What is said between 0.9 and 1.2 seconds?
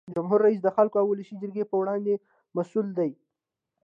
او